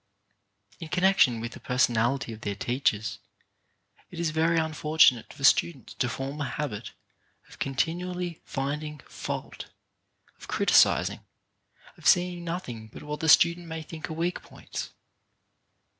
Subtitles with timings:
[0.79, 3.19] In connection with the personality of their teachers,
[4.09, 6.93] it is very unfortunate for students to form a habit
[7.47, 9.67] of continually finding fault,
[10.39, 11.19] of criti cising,
[11.97, 14.89] of seeing nothing but what the student may think are weak points.